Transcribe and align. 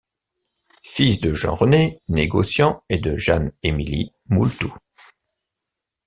Fils 0.81 1.21
de 1.21 1.35
Jean-René, 1.35 2.01
négociant 2.09 2.81
et 2.89 2.97
de 2.97 3.17
Jeanne-Emilie 3.17 4.11
Moultou. 4.29 4.73